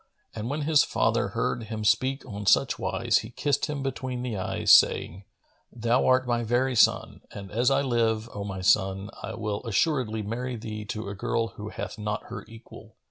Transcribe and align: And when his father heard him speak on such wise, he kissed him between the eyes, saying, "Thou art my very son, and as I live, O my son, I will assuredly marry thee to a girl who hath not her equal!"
And 0.33 0.49
when 0.49 0.61
his 0.63 0.83
father 0.83 1.27
heard 1.27 1.65
him 1.65 1.85
speak 1.85 2.25
on 2.25 2.47
such 2.47 2.79
wise, 2.79 3.19
he 3.19 3.29
kissed 3.29 3.67
him 3.67 3.83
between 3.83 4.23
the 4.23 4.35
eyes, 4.35 4.73
saying, 4.73 5.25
"Thou 5.71 6.07
art 6.07 6.25
my 6.27 6.41
very 6.43 6.75
son, 6.75 7.21
and 7.29 7.51
as 7.51 7.69
I 7.69 7.83
live, 7.83 8.27
O 8.33 8.43
my 8.43 8.61
son, 8.61 9.11
I 9.21 9.35
will 9.35 9.61
assuredly 9.63 10.23
marry 10.23 10.55
thee 10.55 10.85
to 10.85 11.07
a 11.07 11.13
girl 11.13 11.49
who 11.49 11.69
hath 11.69 11.99
not 11.99 12.23
her 12.29 12.43
equal!" 12.47 12.95